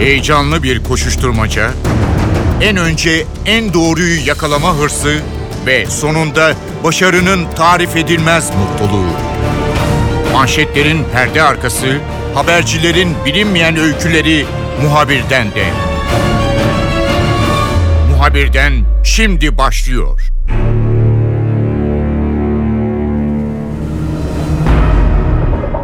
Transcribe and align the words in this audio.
Heyecanlı 0.00 0.62
bir 0.62 0.84
koşuşturmaca, 0.84 1.70
en 2.60 2.76
önce 2.76 3.26
en 3.46 3.74
doğruyu 3.74 4.26
yakalama 4.26 4.74
hırsı 4.76 5.20
ve 5.66 5.86
sonunda 5.86 6.52
başarının 6.84 7.46
tarif 7.56 7.96
edilmez 7.96 8.50
mutluluğu. 8.56 9.10
Manşetlerin 10.32 11.04
perde 11.12 11.42
arkası, 11.42 11.86
habercilerin 12.34 13.14
bilinmeyen 13.26 13.76
öyküleri 13.76 14.46
muhabirden 14.82 15.46
de. 15.50 15.64
Muhabirden 18.10 18.72
şimdi 19.04 19.58
başlıyor. 19.58 20.20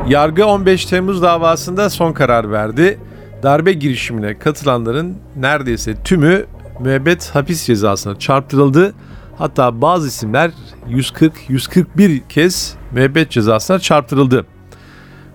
Yargı 0.08 0.46
15 0.46 0.86
Temmuz 0.86 1.22
davasında 1.22 1.90
son 1.90 2.12
karar 2.12 2.52
verdi. 2.52 2.98
Darbe 3.42 3.72
girişimine 3.72 4.38
katılanların 4.38 5.16
neredeyse 5.36 5.94
tümü 6.04 6.46
müebbet 6.80 7.34
hapis 7.34 7.66
cezasına 7.66 8.18
çarptırıldı. 8.18 8.94
Hatta 9.38 9.80
bazı 9.82 10.08
isimler 10.08 10.50
140-141 10.90 12.20
kez 12.28 12.74
müebbet 12.92 13.30
cezasına 13.30 13.78
çarptırıldı. 13.78 14.46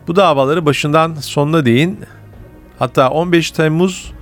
Bu 0.08 0.16
davaları 0.16 0.66
başından 0.66 1.16
sonuna 1.16 1.66
değin 1.66 2.00
hatta 2.80 3.10
15 3.10 3.52
Temmuz 3.52 4.14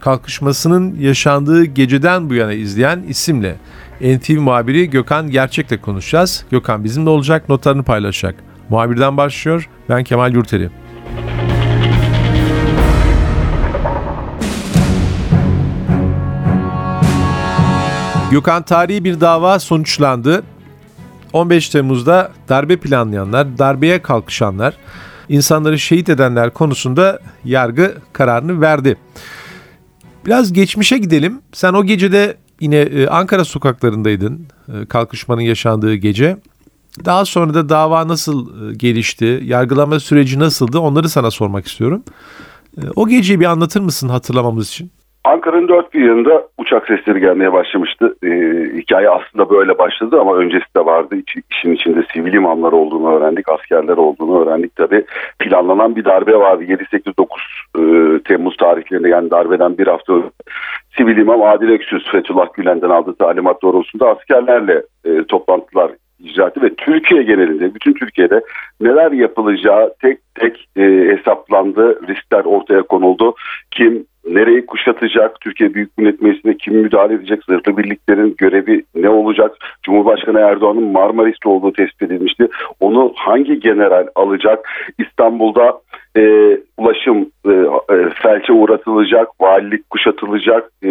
kalkışmasının 0.00 0.94
yaşandığı 0.94 1.64
geceden 1.64 2.30
bu 2.30 2.34
yana 2.34 2.52
izleyen 2.52 3.04
isimle 3.08 3.56
NTV 4.00 4.40
muhabiri 4.40 4.90
Gökhan 4.90 5.30
Gerçek'le 5.30 5.82
konuşacağız. 5.82 6.44
Gökhan 6.50 6.84
bizimle 6.84 7.10
olacak, 7.10 7.48
notlarını 7.48 7.82
paylaşacak. 7.82 8.34
Muhabirden 8.68 9.16
başlıyor. 9.16 9.68
Ben 9.88 10.04
Kemal 10.04 10.34
Yurteri. 10.34 10.70
Gökhan 18.30 18.62
tarihi 18.62 19.04
bir 19.04 19.20
dava 19.20 19.58
sonuçlandı. 19.58 20.42
15 21.32 21.68
Temmuz'da 21.68 22.32
darbe 22.48 22.76
planlayanlar, 22.76 23.58
darbeye 23.58 24.02
kalkışanlar, 24.02 24.74
insanları 25.28 25.78
şehit 25.78 26.08
edenler 26.08 26.54
konusunda 26.54 27.18
yargı 27.44 27.94
kararını 28.12 28.60
verdi. 28.60 28.96
Biraz 30.26 30.52
geçmişe 30.52 30.98
gidelim. 30.98 31.40
Sen 31.52 31.72
o 31.72 31.84
gecede 31.84 32.36
yine 32.60 32.76
e, 32.76 33.06
Ankara 33.06 33.44
sokaklarındaydın. 33.44 34.46
E, 34.68 34.86
kalkışmanın 34.86 35.40
yaşandığı 35.40 35.94
gece. 35.94 36.36
Daha 37.04 37.24
sonra 37.24 37.54
da 37.54 37.68
dava 37.68 38.08
nasıl 38.08 38.70
e, 38.70 38.74
gelişti, 38.74 39.40
yargılama 39.44 40.00
süreci 40.00 40.38
nasıldı 40.38 40.78
onları 40.78 41.08
sana 41.08 41.30
sormak 41.30 41.66
istiyorum. 41.66 42.02
O 42.96 43.08
geceyi 43.08 43.40
bir 43.40 43.44
anlatır 43.44 43.80
mısın 43.80 44.08
hatırlamamız 44.08 44.68
için? 44.68 44.90
Ankara'nın 45.24 45.68
dört 45.68 45.94
bir 45.94 46.08
yanında 46.08 46.48
uçak 46.58 46.86
sesleri 46.86 47.20
gelmeye 47.20 47.52
başlamıştı. 47.52 48.14
Ee, 48.24 48.28
hikaye 48.76 49.10
aslında 49.10 49.50
böyle 49.50 49.78
başladı 49.78 50.20
ama 50.20 50.36
öncesi 50.36 50.74
de 50.76 50.84
vardı. 50.84 51.16
İç, 51.16 51.36
işin 51.50 51.72
içinde 51.72 52.04
sivil 52.14 52.32
imamlar 52.32 52.72
olduğunu 52.72 53.16
öğrendik, 53.16 53.48
askerler 53.48 53.96
olduğunu 53.96 54.42
öğrendik. 54.42 54.76
Tabii 54.76 55.04
planlanan 55.38 55.96
bir 55.96 56.04
darbe 56.04 56.36
vardı. 56.36 56.64
7-8-9 56.64 57.26
e, 57.78 58.22
Temmuz 58.22 58.56
tarihlerinde 58.56 59.08
yani 59.08 59.30
darbeden 59.30 59.78
bir 59.78 59.86
hafta 59.86 60.12
önce 60.12 60.30
sivil 60.96 61.16
imam 61.16 61.42
Adil 61.42 61.68
Öksüz 61.68 62.10
Fethullah 62.12 62.52
Gülen'den 62.54 62.90
aldığı 62.90 63.14
talimat 63.14 63.62
doğrultusunda 63.62 64.08
askerlerle 64.08 64.82
e, 65.04 65.24
toplantılar 65.24 65.90
icraatı 66.18 66.62
ve 66.62 66.74
Türkiye 66.74 67.22
genelinde 67.22 67.74
bütün 67.74 67.92
Türkiye'de 67.92 68.40
neler 68.80 69.12
yapılacağı 69.12 69.94
tek 70.02 70.18
tek 70.34 70.68
e, 70.76 70.82
hesaplandı. 70.82 72.08
Riskler 72.08 72.44
ortaya 72.44 72.82
konuldu. 72.82 73.34
Kim 73.70 74.06
nereyi 74.34 74.66
kuşatacak, 74.66 75.40
Türkiye 75.40 75.74
Büyük 75.74 75.98
Millet 75.98 76.22
Meclisi'ne 76.22 76.56
kim 76.56 76.74
müdahale 76.74 77.14
edecek, 77.14 77.44
zırhlı 77.44 77.76
birliklerin 77.76 78.34
görevi 78.38 78.82
ne 78.94 79.08
olacak, 79.08 79.56
Cumhurbaşkanı 79.82 80.40
Erdoğan'ın 80.40 80.92
Marmaris'te 80.92 81.48
olduğu 81.48 81.72
tespit 81.72 82.02
edilmişti. 82.02 82.48
Onu 82.80 83.12
hangi 83.16 83.60
general 83.60 84.06
alacak, 84.14 84.68
İstanbul'da 84.98 85.80
e, 86.16 86.22
ulaşım 86.76 87.30
e, 87.46 87.52
e, 87.94 88.10
felçe 88.22 88.52
uğratılacak, 88.52 89.28
valilik 89.40 89.90
kuşatılacak, 89.90 90.70
e, 90.82 90.90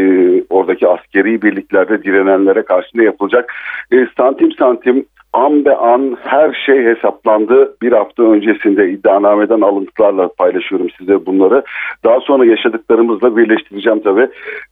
oradaki 0.50 0.88
askeri 0.88 1.42
birliklerde 1.42 2.04
direnenlere 2.04 2.62
karşı 2.62 2.90
ne 2.96 3.04
yapılacak, 3.04 3.54
e, 3.92 4.08
santim 4.18 4.52
santim 4.52 5.06
an 5.34 5.66
be 5.66 5.76
an 5.76 6.18
her 6.24 6.64
şey 6.66 6.86
hesaplandı. 6.86 7.76
Bir 7.82 7.92
hafta 7.92 8.24
öncesinde 8.24 8.90
iddianameden 8.90 9.62
alıntılarla 9.62 10.30
paylaşıyorum 10.38 10.88
size 10.98 11.26
bunları. 11.26 11.64
Daha 12.04 12.20
sonra 12.20 12.46
yaşadıklarımızla 12.46 13.38
birleştireceğim 13.38 14.00
tabii. 14.04 14.28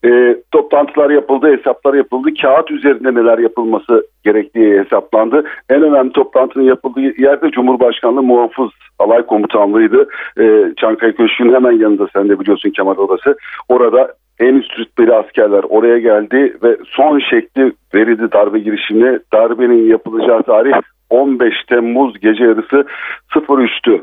E, 0.06 0.38
toplantılar 0.52 1.10
yapıldı, 1.10 1.58
hesaplar 1.58 1.94
yapıldı. 1.94 2.30
Kağıt 2.42 2.72
üzerinde 2.72 3.14
neler 3.14 3.38
yapılması 3.38 4.08
gerektiği 4.24 4.80
hesaplandı. 4.80 5.44
En 5.70 5.82
önemli 5.82 6.12
toplantının 6.12 6.64
yapıldığı 6.64 7.22
yerde 7.22 7.52
Cumhurbaşkanlığı 7.52 8.24
Muhafız 8.24 8.70
Alay 9.00 9.26
Komutanlığı'ydı. 9.26 10.08
E, 10.40 10.74
Çankaya 10.78 11.16
Köşkü'nün 11.16 11.54
hemen 11.54 11.72
yanında 11.72 12.08
sen 12.14 12.30
de 12.30 12.40
biliyorsun 12.40 12.70
Kemal 12.70 12.98
Odası. 12.98 13.38
Orada 13.70 14.14
en 14.40 14.56
üst 14.56 14.80
rütbeli 14.80 15.14
askerler 15.14 15.64
oraya 15.70 16.00
geldi 16.00 16.58
ve 16.64 16.78
son 16.88 17.20
şekli 17.20 17.74
verildi 17.96 18.32
darbe 18.32 18.60
girişimine. 18.60 19.20
Darbenin 19.34 19.90
yapılacağı 19.90 20.44
tarih 20.44 20.74
15 21.10 21.54
Temmuz 21.70 22.20
gece 22.20 22.44
yarısı 22.44 22.86
03'tü. 23.36 24.02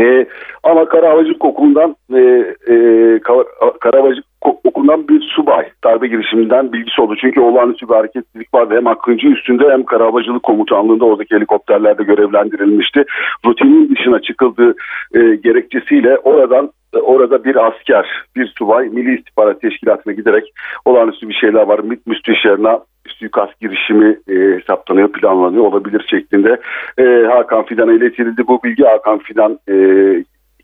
E, 0.00 0.26
ama 0.62 0.88
Karavacık 0.88 1.44
okulundan 1.44 1.96
e, 2.14 2.20
e, 2.68 2.76
Karavacık 3.80 4.24
okulundan 4.40 5.08
bir 5.08 5.20
subay 5.20 5.68
darbe 5.84 6.06
girişiminden 6.06 6.72
bilgisi 6.72 7.00
oldu. 7.02 7.14
Çünkü 7.20 7.40
olağanüstü 7.40 7.88
bir 7.88 7.94
hareketlilik 7.94 8.54
vardı. 8.54 8.74
Hem 8.76 8.86
Akıncı 8.86 9.28
üstünde 9.28 9.70
hem 9.70 9.84
Karavacılık 9.84 10.42
komutanlığında 10.42 11.04
oradaki 11.04 11.34
helikopterlerde 11.34 12.02
görevlendirilmişti. 12.02 13.04
Rutinin 13.46 13.94
dışına 13.96 14.22
çıkıldığı 14.22 14.74
e, 15.14 15.20
gerekçesiyle 15.34 16.18
oradan 16.18 16.70
orada 17.00 17.44
bir 17.44 17.66
asker, 17.66 18.06
bir 18.36 18.54
subay 18.58 18.88
Milli 18.88 19.18
İstihbarat 19.18 19.60
Teşkilatı'na 19.60 20.12
giderek 20.12 20.52
olağanüstü 20.84 21.28
bir 21.28 21.34
şeyler 21.34 21.62
var. 21.62 21.78
MİT 21.78 22.06
müsteşarına 22.06 22.80
suikast 23.06 23.60
girişimi 23.60 24.18
e, 24.28 24.34
hesaplanıyor, 24.34 25.12
planlanıyor 25.12 25.64
olabilir 25.64 26.06
şeklinde. 26.10 26.60
E, 26.98 27.26
Hakan 27.26 27.64
Fidan'a 27.64 27.92
iletildi 27.92 28.46
bu 28.46 28.62
bilgi. 28.62 28.84
Hakan 28.84 29.18
Fidan 29.18 29.58
e, 29.68 29.74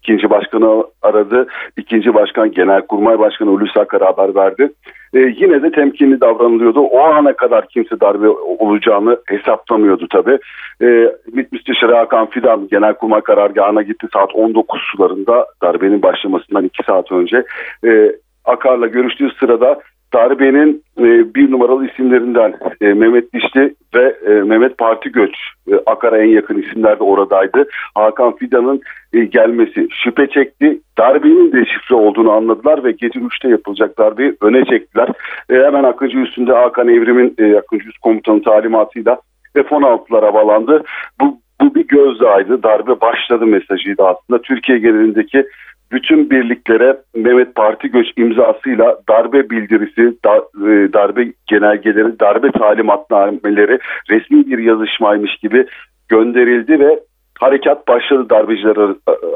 ikinci 0.02 0.30
başkanı 0.30 0.84
aradı. 1.02 1.46
İkinci 1.76 2.14
başkan 2.14 2.52
Genelkurmay 2.52 3.18
Başkanı 3.18 3.50
Hulusi 3.50 3.80
Akar'a 3.80 4.06
haber 4.06 4.34
verdi. 4.34 4.72
E, 5.14 5.18
yine 5.18 5.62
de 5.62 5.70
temkinli 5.70 6.20
davranılıyordu. 6.20 6.80
O 6.80 7.00
ana 7.00 7.32
kadar 7.32 7.68
kimse 7.68 8.00
darbe 8.00 8.28
olacağını 8.28 9.18
hesaplamıyordu 9.26 10.06
tabii. 10.10 10.38
E, 10.82 11.12
MİT 11.32 11.52
Müsteşarı 11.52 11.94
Hakan 11.94 12.26
Fidan 12.30 12.68
Genelkurmay 12.70 13.20
karargahına 13.20 13.82
gitti 13.82 14.06
saat 14.12 14.34
19 14.34 14.80
sularında 14.80 15.46
darbenin 15.62 16.02
başlamasından 16.02 16.64
2 16.64 16.82
saat 16.82 17.12
önce. 17.12 17.44
E, 17.86 18.12
Akar'la 18.44 18.86
görüştüğü 18.86 19.30
sırada 19.40 19.80
darbenin 20.14 20.82
e, 20.98 21.34
bir 21.34 21.50
numaralı 21.50 21.86
isimlerinden 21.86 22.54
e, 22.80 22.86
Mehmet 22.86 23.32
Dişli 23.32 23.74
ve 23.94 24.16
e, 24.26 24.30
Mehmet 24.30 24.78
Parti 24.78 25.12
Göç 25.12 25.34
e, 25.72 25.74
Akar'a 25.86 26.18
en 26.18 26.28
yakın 26.28 26.62
isimler 26.62 26.98
de 26.98 27.04
oradaydı. 27.04 27.68
Hakan 27.94 28.36
Fidan'ın 28.36 28.80
e, 29.12 29.24
gelmesi 29.24 29.88
şüphe 30.04 30.26
çekti. 30.26 30.80
Darbenin 30.98 31.52
de 31.52 31.64
şifre 31.64 31.94
olduğunu 31.94 32.32
anladılar 32.32 32.84
ve 32.84 32.90
gece 32.92 33.18
3'te 33.18 33.48
yapılacak 33.48 33.98
darbeyi 33.98 34.36
öne 34.40 34.64
çektiler. 34.64 35.08
E, 35.50 35.54
hemen 35.54 35.84
Akıncı 35.84 36.18
üstünde 36.18 36.52
Hakan 36.52 36.88
Evrim'in 36.88 37.34
e, 37.38 37.56
Akıncı 37.56 37.88
Üst 37.88 37.98
Komutanı 37.98 38.42
talimatıyla 38.42 39.18
F-16'lar 39.54 40.24
havalandı. 40.24 40.82
Bu, 41.20 41.38
bu 41.60 41.74
bir 41.74 41.88
gözdağıydı. 41.88 42.62
Darbe 42.62 43.00
başladı 43.00 43.46
mesajıydı 43.46 44.02
aslında. 44.02 44.42
Türkiye 44.42 44.78
genelindeki 44.78 45.46
bütün 45.92 46.30
birliklere 46.30 46.96
Mehmet 47.14 47.54
Parti 47.54 47.88
Göç 47.88 48.06
imzasıyla 48.16 48.98
darbe 49.08 49.50
bildirisi, 49.50 50.02
e, 50.02 50.92
darbe 50.92 51.32
genelgeleri, 51.46 52.20
darbe 52.20 52.50
talimatnameleri 52.50 53.78
resmi 54.10 54.46
bir 54.46 54.58
yazışmaymış 54.58 55.36
gibi 55.36 55.66
gönderildi 56.08 56.80
ve 56.80 57.00
harekat 57.40 57.88
başladı 57.88 58.30
darbeciler 58.30 58.76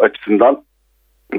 açısından 0.02 0.62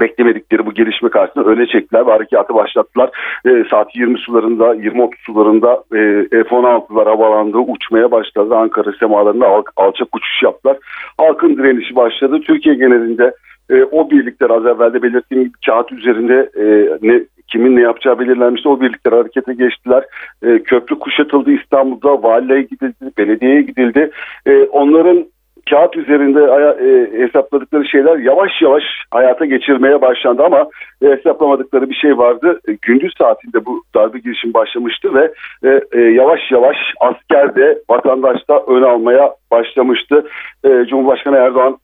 beklemedikleri 0.00 0.66
bu 0.66 0.74
gelişme 0.74 1.08
karşısında 1.08 1.44
öne 1.44 1.66
çektiler 1.66 2.06
ve 2.06 2.10
harekatı 2.10 2.54
başlattılar. 2.54 3.10
E, 3.46 3.64
saat 3.70 3.96
20 3.96 4.18
sularında, 4.18 4.74
20-30 4.74 5.10
sularında 5.26 5.72
e, 5.72 6.28
F-16'lar 6.44 7.04
havalandı, 7.04 7.58
uçmaya 7.58 8.10
başladı. 8.10 8.56
Ankara 8.56 8.92
semalarında 8.92 9.48
al, 9.48 9.62
alçak 9.76 10.16
uçuş 10.16 10.42
yaptılar. 10.42 10.76
Halkın 11.18 11.56
direnişi 11.56 11.96
başladı. 11.96 12.40
Türkiye 12.46 12.74
genelinde 12.74 13.34
e, 13.70 13.84
o 13.84 14.10
birlikler 14.10 14.50
az 14.50 14.66
evvel 14.66 14.92
de 14.92 15.02
belirttiğim 15.02 15.44
gibi 15.44 15.54
kağıt 15.66 15.92
üzerinde 15.92 16.50
e, 16.56 16.64
ne 17.02 17.22
kimin 17.48 17.76
ne 17.76 17.80
yapacağı 17.80 18.18
belirlenmişti. 18.18 18.68
O 18.68 18.80
birlikler 18.80 19.12
harekete 19.12 19.54
geçtiler. 19.54 20.04
E, 20.42 20.58
köprü 20.58 20.98
kuşatıldı 20.98 21.50
İstanbul'da. 21.50 22.22
Valiliğe 22.22 22.62
gidildi, 22.62 23.10
belediyeye 23.18 23.62
gidildi. 23.62 24.10
E, 24.46 24.62
onların 24.62 25.26
kağıt 25.70 25.96
üzerinde 25.96 26.40
e, 26.40 27.18
hesapladıkları 27.22 27.84
şeyler 27.88 28.18
yavaş 28.18 28.50
yavaş 28.62 28.82
hayata 29.10 29.44
geçirmeye 29.44 30.00
başlandı 30.00 30.42
ama 30.42 30.68
e, 31.02 31.06
hesaplamadıkları 31.06 31.90
bir 31.90 31.94
şey 31.94 32.18
vardı. 32.18 32.60
E, 32.68 32.72
gündüz 32.82 33.12
saatinde 33.18 33.66
bu 33.66 33.82
darbe 33.94 34.18
girişim 34.18 34.54
başlamıştı 34.54 35.14
ve 35.14 35.32
e, 35.64 35.80
e, 35.92 36.00
yavaş 36.00 36.40
yavaş 36.50 36.76
asker 37.00 37.54
de 37.54 37.78
vatandaş 37.90 38.48
da 38.48 38.64
ön 38.66 38.82
almaya 38.82 39.34
başlamıştı. 39.50 40.26
E, 40.64 40.84
Cumhurbaşkanı 40.88 41.36
Erdoğan 41.36 41.78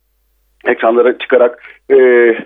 ekranlara 0.65 1.19
çıkarak 1.19 1.63
e, 1.91 1.97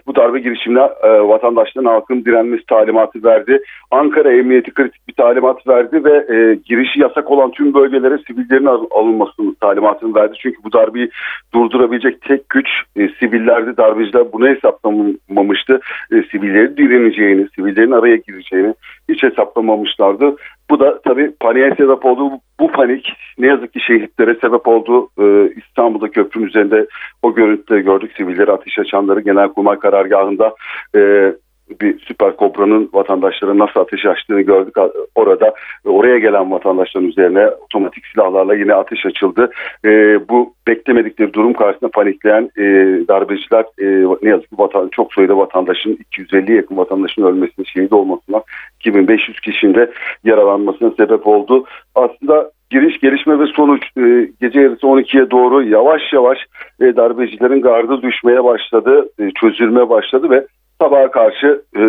bu 0.06 0.16
darbe 0.16 0.40
girişimine 0.40 0.88
e, 1.02 1.08
vatandaşların 1.08 1.88
halkın 1.88 2.24
direnmesi 2.24 2.66
talimatı 2.66 3.24
verdi. 3.24 3.58
Ankara 3.90 4.32
Emniyeti 4.32 4.74
kritik 4.74 5.08
bir 5.08 5.12
talimat 5.12 5.66
verdi 5.68 6.04
ve 6.04 6.34
e, 6.34 6.54
girişi 6.54 7.00
yasak 7.00 7.30
olan 7.30 7.50
tüm 7.50 7.74
bölgelere 7.74 8.18
sivillerin 8.26 8.88
alınmasını 8.90 9.54
talimatını 9.54 10.14
verdi. 10.14 10.36
Çünkü 10.42 10.56
bu 10.64 10.72
darbeyi 10.72 11.10
durdurabilecek 11.54 12.22
tek 12.22 12.48
güç 12.48 12.68
e, 12.96 13.08
sivillerdi. 13.08 13.76
Darbeciler 13.76 14.32
bunu 14.32 14.48
hesaplamamıştı. 14.48 15.80
E, 16.12 16.22
sivillerin 16.22 16.76
direneceğini, 16.76 17.48
sivillerin 17.54 17.90
araya 17.90 18.16
gireceğini 18.16 18.74
hiç 19.16 19.22
hesaplamamışlardı. 19.22 20.36
Bu 20.70 20.80
da 20.80 21.00
tabii 21.02 21.32
paniğe 21.40 21.74
sebep 21.74 22.04
oldu. 22.04 22.30
Bu 22.60 22.72
panik 22.72 23.12
ne 23.38 23.46
yazık 23.46 23.72
ki 23.72 23.80
şehitlere 23.80 24.34
sebep 24.34 24.68
oldu. 24.68 25.08
Ee, 25.20 25.52
İstanbul'da 25.56 26.10
köprünün 26.10 26.46
üzerinde 26.46 26.86
o 27.22 27.34
görüntüleri 27.34 27.82
gördük. 27.82 28.12
Sivilleri 28.16 28.52
ateş 28.52 28.78
açanları 28.78 29.20
Genelkurmay 29.20 29.78
karargahında 29.78 30.54
e, 30.96 31.32
bir 31.80 31.98
süper 31.98 32.36
kobranın 32.36 32.90
vatandaşlara 32.92 33.58
nasıl 33.58 33.80
ateş 33.80 34.06
açtığını 34.06 34.40
gördük. 34.40 34.74
Orada 35.14 35.54
oraya 35.84 36.18
gelen 36.18 36.50
vatandaşların 36.50 37.08
üzerine 37.08 37.48
otomatik 37.48 38.06
silahlarla 38.06 38.54
yine 38.54 38.74
ateş 38.74 39.06
açıldı. 39.06 39.50
E, 39.84 39.88
bu 40.28 40.54
beklemedikleri 40.68 41.32
durum 41.34 41.52
karşısında 41.52 41.90
panikleyen 41.90 42.50
e, 42.56 42.62
darbeciler 43.08 43.64
e, 43.78 44.16
ne 44.22 44.30
yazık 44.30 44.50
ki 44.50 44.56
vatan, 44.58 44.88
çok 44.88 45.14
sayıda 45.14 45.36
vatandaşın 45.38 45.92
250 45.92 46.56
yakın 46.56 46.76
vatandaşın 46.76 47.22
ölmesine 47.22 47.64
şehit 47.64 47.92
olmasına 47.92 48.42
2500 48.80 49.40
kişinin 49.40 49.74
de 49.74 49.90
yaralanmasına 50.24 50.90
sebep 50.90 51.26
oldu. 51.26 51.64
Aslında 51.94 52.50
giriş, 52.70 53.00
gelişme 53.00 53.38
ve 53.38 53.46
sonuç 53.46 53.82
e, 53.98 54.30
gece 54.40 54.60
yarısı 54.60 54.86
12'ye 54.86 55.30
doğru 55.30 55.62
yavaş 55.62 56.02
yavaş 56.12 56.38
e, 56.80 56.96
darbecilerin 56.96 57.60
gardı 57.60 58.02
düşmeye 58.02 58.44
başladı, 58.44 59.08
e, 59.18 59.30
çözülmeye 59.30 59.88
başladı 59.88 60.30
ve 60.30 60.46
sabaha 60.80 61.10
karşı 61.10 61.62
e, 61.76 61.80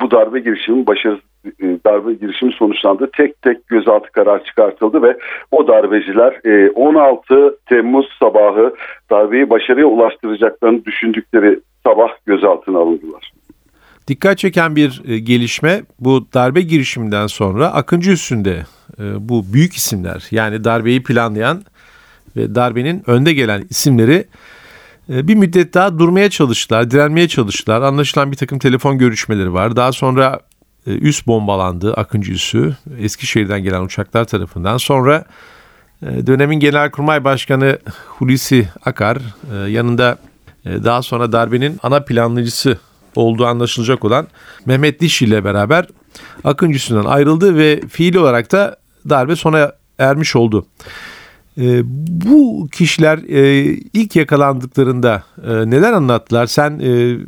bu 0.00 0.10
darbe 0.10 0.40
girişimin 0.40 0.86
başarısız 0.86 1.24
e, 1.46 1.66
darbe 1.86 2.14
girişimi 2.14 2.52
sonuçlandı. 2.52 3.10
Tek 3.16 3.42
tek 3.42 3.68
gözaltı 3.68 4.12
karar 4.12 4.44
çıkartıldı 4.44 5.02
ve 5.02 5.16
o 5.50 5.68
darbeciler 5.68 6.40
e, 6.44 6.70
16 6.70 7.56
Temmuz 7.68 8.06
sabahı 8.20 8.74
darbeyi 9.10 9.50
başarıya 9.50 9.86
ulaştıracaklarını 9.86 10.84
düşündükleri 10.84 11.60
sabah 11.86 12.08
gözaltına 12.26 12.78
alındılar. 12.78 13.32
Dikkat 14.08 14.38
çeken 14.38 14.76
bir 14.76 15.02
e, 15.08 15.18
gelişme 15.18 15.82
bu 16.00 16.26
darbe 16.34 16.60
girişiminden 16.60 17.26
sonra 17.26 17.66
Akıncı 17.66 18.10
üstünde 18.10 18.56
e, 18.98 19.04
bu 19.18 19.42
büyük 19.52 19.74
isimler 19.74 20.26
yani 20.30 20.64
darbeyi 20.64 21.02
planlayan 21.02 21.62
ve 22.36 22.54
darbenin 22.54 23.02
önde 23.06 23.32
gelen 23.32 23.62
isimleri 23.70 24.14
e, 24.14 24.24
bir 25.08 25.34
müddet 25.34 25.74
daha 25.74 25.98
durmaya 25.98 26.30
çalıştılar, 26.30 26.90
direnmeye 26.90 27.28
çalıştılar. 27.28 27.82
Anlaşılan 27.82 28.32
bir 28.32 28.36
takım 28.36 28.58
telefon 28.58 28.98
görüşmeleri 28.98 29.52
var. 29.52 29.76
Daha 29.76 29.92
sonra 29.92 30.40
üst 30.86 31.26
bombalandı 31.26 31.94
Akıncı 31.94 32.32
üssü 32.32 32.76
Eskişehir'den 32.98 33.62
gelen 33.62 33.82
uçaklar 33.82 34.24
tarafından. 34.24 34.76
Sonra 34.76 35.24
dönemin 36.02 36.60
Genelkurmay 36.60 37.24
Başkanı 37.24 37.78
Hulusi 38.06 38.68
Akar 38.84 39.18
yanında 39.68 40.18
daha 40.64 41.02
sonra 41.02 41.32
darbenin 41.32 41.78
ana 41.82 42.00
planlayıcısı 42.00 42.78
olduğu 43.14 43.46
anlaşılacak 43.46 44.04
olan 44.04 44.26
Mehmet 44.66 45.00
Diş 45.00 45.22
ile 45.22 45.44
beraber 45.44 45.86
Akıncı'sından 46.44 47.04
ayrıldı 47.04 47.56
ve 47.56 47.80
fiil 47.88 48.16
olarak 48.16 48.52
da 48.52 48.76
darbe 49.08 49.36
sona 49.36 49.72
ermiş 49.98 50.36
oldu. 50.36 50.66
E, 51.58 51.82
bu 52.24 52.68
kişiler 52.72 53.18
e, 53.18 53.64
ilk 53.92 54.16
yakalandıklarında 54.16 55.22
e, 55.46 55.50
neler 55.70 55.92
anlattılar? 55.92 56.46
Sen 56.46 56.78
e, 56.78 57.18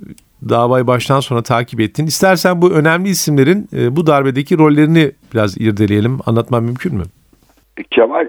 davayı 0.48 0.86
baştan 0.86 1.20
sona 1.20 1.42
takip 1.42 1.80
ettin. 1.80 2.06
İstersen 2.06 2.62
bu 2.62 2.70
önemli 2.70 3.08
isimlerin 3.08 3.68
e, 3.72 3.96
bu 3.96 4.06
darbedeki 4.06 4.58
rollerini 4.58 5.12
biraz 5.34 5.60
irdeleyelim. 5.60 6.18
Anlatmam 6.26 6.64
mümkün 6.64 6.94
mü? 6.94 7.04
Kemal 7.90 8.28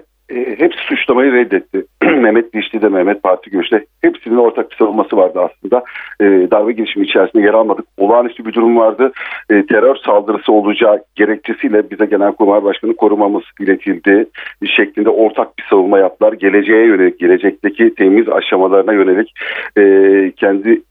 hepsi 0.58 0.78
suçlamayı 0.78 1.32
reddetti. 1.32 1.84
Mehmet 2.02 2.54
Dişli 2.54 2.82
de 2.82 2.88
Mehmet 2.88 3.22
Parti 3.22 3.50
Göç'te 3.50 3.84
hepsinin 4.02 4.36
ortak 4.36 4.70
bir 4.70 4.76
savunması 4.76 5.16
vardı 5.16 5.40
aslında. 5.40 5.84
E, 6.20 6.24
darbe 6.50 6.72
girişimi 6.72 7.06
içerisinde 7.06 7.42
yer 7.42 7.54
almadık. 7.54 7.84
Olağanüstü 7.96 8.44
bir 8.44 8.52
durum 8.52 8.76
vardı. 8.76 9.12
E, 9.50 9.66
terör 9.66 9.96
saldırısı 9.96 10.52
olacağı 10.52 11.02
gerekçesiyle 11.14 11.90
bize 11.90 12.06
Genelkurmay 12.06 12.64
Başkanı 12.64 12.96
korumamız 12.96 13.42
iletildi 13.60 14.26
şeklinde 14.76 15.10
ortak 15.10 15.58
bir 15.58 15.64
savunma 15.70 15.98
yaptılar. 15.98 16.32
Geleceğe 16.32 16.86
yönelik, 16.86 17.18
gelecekteki 17.18 17.94
temiz 17.94 18.28
aşamalarına 18.28 18.92
yönelik 18.92 19.32
e, 19.78 19.82
kendi 20.36 20.82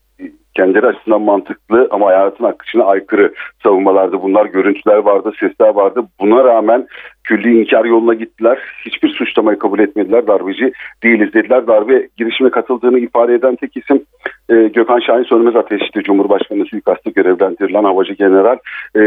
kendileri 0.58 0.88
açısından 0.88 1.22
mantıklı 1.22 1.88
ama 1.92 2.08
hayatın 2.08 2.44
akışına 2.44 2.84
aykırı 2.84 3.34
savunmalardı. 3.64 4.22
Bunlar 4.22 4.46
görüntüler 4.46 4.98
vardı, 4.98 5.32
sesler 5.40 5.70
vardı. 5.70 6.02
Buna 6.20 6.44
rağmen 6.44 6.88
külli 7.24 7.60
inkar 7.60 7.86
yoluna 7.86 8.14
gittiler. 8.14 8.58
Hiçbir 8.86 9.10
suçlamayı 9.10 9.60
kabul 9.60 9.80
etmediler. 9.80 10.28
Darbeci 10.28 10.72
değiliz 11.04 11.34
dediler. 11.34 11.68
Darbe 11.68 12.08
girişime 12.18 12.50
katıldığını 12.50 13.00
ifade 13.00 13.34
eden 13.34 13.56
tek 13.56 13.78
isim 13.78 14.04
e, 14.50 14.56
Gökhan 14.56 15.00
Şahin 15.00 15.24
Sönmez 15.24 15.56
Ateş'ti. 15.56 16.04
Cumhurbaşkanı 16.04 16.66
suikastı 16.66 17.10
görevlendirilen 17.10 17.84
havacı 17.84 18.14
general. 18.14 18.58
E, 18.96 19.02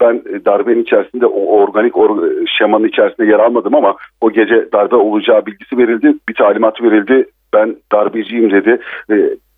ben 0.00 0.22
darbenin 0.44 0.82
içerisinde 0.82 1.26
o 1.26 1.60
organik 1.60 1.96
or 1.96 2.22
şemanın 2.58 2.88
içerisinde 2.88 3.26
yer 3.26 3.38
almadım 3.38 3.74
ama 3.74 3.96
o 4.20 4.30
gece 4.30 4.72
darbe 4.72 4.96
olacağı 4.96 5.46
bilgisi 5.46 5.78
verildi. 5.78 6.14
Bir 6.28 6.34
talimat 6.34 6.82
verildi 6.82 7.26
ben 7.54 7.76
darbeciyim 7.92 8.50
dedi. 8.50 8.78
E, 9.10 9.14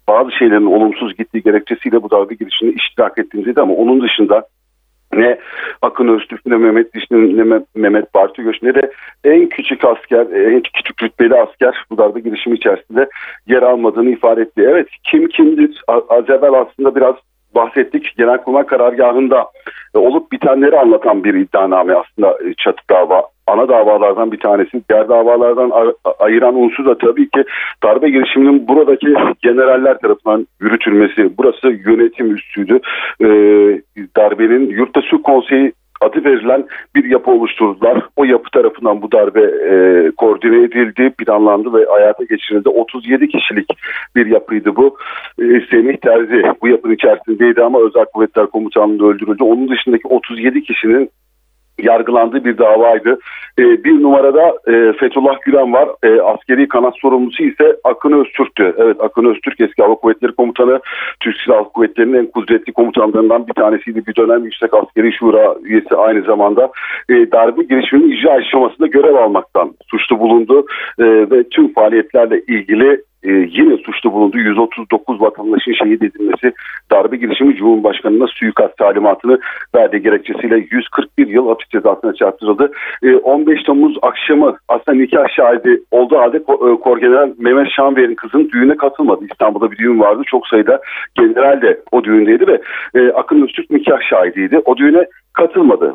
bazı 0.09 0.33
şeylerin 0.33 0.67
olumsuz 0.67 1.17
gittiği 1.17 1.43
gerekçesiyle 1.43 2.03
bu 2.03 2.11
darbe 2.11 2.35
girişine 2.35 2.71
iştirak 2.71 3.19
ettim 3.19 3.45
dedi 3.45 3.61
ama 3.61 3.75
onun 3.75 4.03
dışında 4.03 4.47
ne 5.13 5.39
Akın 5.83 6.09
Öztürk 6.09 6.47
ne 6.47 6.57
Mehmet 6.57 6.95
Dişli 6.95 7.37
ne 7.37 7.61
Mehmet 7.75 8.15
Bartı 8.15 8.43
ne 8.63 8.75
de 8.75 8.91
en 9.25 9.49
küçük 9.49 9.85
asker, 9.85 10.27
en 10.53 10.61
küçük 10.61 11.03
rütbeli 11.03 11.35
asker 11.35 11.75
bu 11.91 11.99
darbe 11.99 12.21
girişimi 12.21 12.57
içerisinde 12.57 13.09
yer 13.47 13.63
almadığını 13.63 14.11
ifade 14.11 14.43
etti. 14.43 14.63
Evet 14.69 14.89
kim 15.05 15.29
kimdir? 15.29 15.83
Az 15.89 16.31
evvel 16.31 16.53
aslında 16.53 16.97
biraz 16.97 17.15
bahsettik. 17.55 18.15
Genelkurmay 18.17 18.67
karargahında 18.67 19.47
e, 19.95 19.99
olup 19.99 20.33
bitenleri 20.33 20.79
anlatan 20.79 21.25
bir 21.25 21.35
iddianame 21.35 21.95
aslında 21.95 22.39
e, 22.45 22.55
çatı 22.55 22.83
dava 22.91 23.23
ana 23.49 23.69
davalardan 23.69 24.33
bir 24.33 24.41
tanesi. 24.41 24.83
Diğer 24.91 25.09
davalardan 25.09 25.73
ayıran 26.19 26.55
unsur 26.55 26.87
da 26.87 26.99
tabii 26.99 27.29
ki 27.31 27.45
darbe 27.83 28.11
girişiminin 28.11 28.69
buradaki 28.69 29.15
generaller 29.43 29.99
tarafından 29.99 30.47
yürütülmesi. 30.61 31.39
Burası 31.39 31.69
yönetim 31.69 32.35
üstüydü. 32.35 32.81
Ee, 33.21 33.27
darbenin 34.17 34.71
Yurtta 34.71 35.01
Su 35.03 35.23
Konseyi 35.23 35.73
adı 36.01 36.25
verilen 36.25 36.67
bir 36.95 37.05
yapı 37.05 37.31
oluşturdular. 37.31 38.03
O 38.17 38.25
yapı 38.25 38.51
tarafından 38.51 39.03
bu 39.03 39.13
darbe 39.13 39.41
e, 39.41 40.11
koordine 40.11 40.65
edildi, 40.65 41.11
planlandı 41.19 41.73
ve 41.73 41.85
hayata 41.85 42.25
geçirildi. 42.25 42.69
37 42.69 43.29
kişilik 43.29 43.69
bir 44.17 44.27
yapıydı 44.27 44.77
bu. 44.77 44.97
E, 45.39 45.45
Semih 45.71 45.97
Terzi 45.97 46.43
bu 46.63 46.69
yapının 46.69 46.95
içerisindeydi 46.95 47.63
ama 47.63 47.81
Özel 47.81 48.05
Kuvvetler 48.05 48.47
Komutanlığı'nda 48.47 49.05
öldürüldü. 49.05 49.45
Onun 49.45 49.69
dışındaki 49.69 50.09
37 50.09 50.63
kişinin 50.63 51.11
yargılandığı 51.83 52.45
bir 52.45 52.59
davaydı. 52.59 53.19
E, 53.59 53.85
bir 53.85 54.03
numarada 54.03 54.55
e, 54.67 54.93
Fethullah 54.93 55.41
Gülen 55.43 55.73
var. 55.73 55.89
E, 56.03 56.21
askeri 56.21 56.69
kanat 56.69 56.95
sorumlusu 56.99 57.43
ise 57.43 57.77
Akın 57.85 58.13
Öztürk'tü. 58.13 58.75
Evet 58.79 58.97
Akın 59.01 59.25
Öztürk 59.25 59.61
eski 59.61 59.83
Hava 59.83 59.95
Kuvvetleri 59.95 60.33
Komutanı. 60.33 60.81
Türk 61.21 61.37
Silahlı 61.37 61.69
Kuvvetleri'nin 61.69 62.19
en 62.19 62.27
kudretli 62.27 62.73
komutanlarından 62.73 63.47
bir 63.47 63.55
tanesiydi. 63.55 64.07
Bir 64.07 64.17
dönem 64.17 64.45
Yüksek 64.45 64.75
Askeri 64.75 65.13
Şura 65.13 65.55
üyesi 65.63 65.97
aynı 65.97 66.23
zamanda. 66.23 66.71
E, 67.09 67.15
darbe 67.33 67.63
girişiminin 67.63 68.11
icra 68.11 68.33
aşamasında 68.33 68.87
görev 68.87 69.15
almaktan 69.15 69.73
suçlu 69.91 70.21
bulundu. 70.21 70.67
E, 70.99 71.05
ve 71.05 71.49
tüm 71.49 71.73
faaliyetlerle 71.73 72.41
ilgili 72.41 73.08
e, 73.23 73.31
yine 73.31 73.77
suçlu 73.77 74.13
bulundu. 74.13 74.39
139 74.39 75.21
vatandaşın 75.21 75.73
şehit 75.73 76.03
edilmesi 76.03 76.53
darbe 76.93 77.17
girişimi 77.17 77.57
Cumhurbaşkanı'na 77.57 78.27
suikast 78.27 78.77
talimatını 78.77 79.39
verdiği 79.75 80.03
gerekçesiyle 80.03 80.67
141 80.71 81.27
yıl 81.27 81.49
hapis 81.49 81.69
cezasına 81.69 82.15
çarptırıldı. 82.15 82.73
E, 83.03 83.17
15 83.17 83.63
Temmuz 83.63 83.99
akşamı 84.03 84.57
aslında 84.69 84.99
nikah 84.99 85.29
şahidi 85.37 85.81
olduğu 85.91 86.19
halde 86.19 86.37
e, 86.37 86.81
Korgeneral 86.81 87.31
Mehmet 87.39 87.71
Şanver'in 87.71 88.15
kızın 88.15 88.51
düğüne 88.53 88.77
katılmadı. 88.77 89.25
İstanbul'da 89.31 89.71
bir 89.71 89.79
düğün 89.79 90.01
vardı. 90.01 90.23
Çok 90.27 90.47
sayıda 90.47 90.81
general 91.15 91.63
de 91.63 91.81
o 91.93 92.05
düğündeydi 92.05 92.47
ve 92.47 92.61
e, 92.95 93.13
Akın 93.13 93.43
Öztürk 93.43 93.71
nikah 93.71 94.01
şahidiydi. 94.11 94.63
O 94.65 94.77
düğüne 94.77 95.07
katılmadı. 95.33 95.95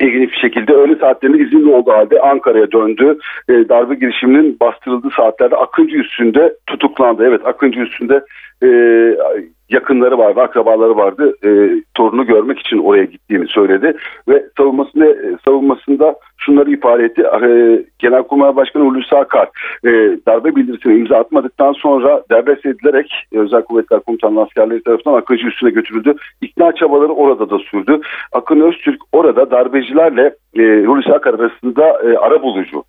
İlginç 0.00 0.32
bir 0.32 0.38
şekilde 0.38 0.72
öğle 0.72 0.96
saatlerinde 0.96 1.38
izinli 1.38 1.70
olduğu 1.74 1.92
halde 1.92 2.20
Ankara'ya 2.20 2.72
döndü. 2.72 3.18
E, 3.48 3.52
darbe 3.68 3.94
girişiminin 3.94 4.56
bastırıldığı 4.60 5.10
saatlerde 5.16 5.56
Akıncı 5.56 5.96
üstünde 5.96 6.54
tutuklandı. 6.66 7.24
Evet 7.28 7.46
Akıncı 7.46 7.80
üstünde 7.80 8.24
e, 8.62 8.68
yakınları 9.70 10.18
vardı, 10.18 10.40
akrabaları 10.40 10.96
vardı. 10.96 11.34
E, 11.44 11.48
torunu 11.94 12.26
görmek 12.26 12.58
için 12.58 12.78
oraya 12.78 13.04
gittiğini 13.04 13.48
söyledi 13.48 13.96
ve 14.28 14.44
savunmasında 14.56 15.06
e, 15.06 15.36
savunmasında 15.44 16.14
şunları 16.36 16.70
ifade 16.70 17.04
etti. 17.04 17.22
E, 17.22 17.48
Genelkurmay 17.98 18.56
Başkanı 18.56 18.84
Hulusi 18.84 19.16
Akar 19.16 19.48
e, 19.84 19.90
darbe 20.26 20.56
bildirisine 20.56 20.94
imza 20.94 21.16
atmadıktan 21.16 21.72
sonra 21.72 22.22
derbest 22.30 22.66
edilerek 22.66 23.12
e, 23.32 23.38
Özel 23.38 23.62
Kuvvetler 23.62 24.00
Komutanlığı 24.00 24.42
askerleri 24.42 24.82
tarafından 24.82 25.16
Akıncı 25.16 25.46
üstüne 25.46 25.70
götürüldü. 25.70 26.14
İkna 26.42 26.72
çabaları 26.72 27.12
orada 27.12 27.50
da 27.50 27.58
sürdü. 27.58 28.00
Akın 28.32 28.60
Öztürk 28.60 29.00
orada 29.12 29.50
darbecilerle 29.50 30.34
e, 30.58 30.62
Hulusi 30.86 31.12
Akar 31.12 31.34
arasında 31.34 31.84
e, 31.84 32.16
ara 32.16 32.42
bulucu 32.42 32.84